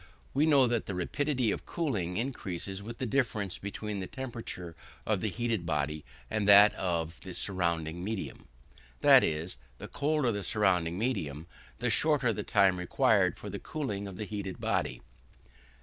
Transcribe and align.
We 0.33 0.47
know 0.47 0.65
that 0.65 0.87
the 0.87 0.95
rapidity 0.95 1.51
of 1.51 1.67
cooling 1.67 2.17
increases 2.17 2.81
with 2.81 2.97
the 2.97 3.05
difference 3.05 3.59
between 3.59 3.99
the 3.99 4.07
temperature 4.07 4.75
of 5.05 5.21
the 5.21 5.29
heated 5.29 5.63
body 5.63 6.03
and 6.27 6.47
that 6.47 6.73
of 6.73 7.21
the 7.21 7.35
surrounding 7.35 8.03
medium; 8.03 8.47
that 9.01 9.23
is, 9.23 9.57
the 9.77 9.87
colder 9.87 10.31
the 10.31 10.41
surrounding 10.41 10.97
medium 10.97 11.45
the 11.77 11.91
shorter 11.91 12.33
the 12.33 12.41
time 12.41 12.77
required 12.77 13.37
for 13.37 13.51
the 13.51 13.59
cooling 13.59 14.07
of 14.07 14.15
the 14.17 14.25
heated 14.25 14.59
body. 14.59 15.03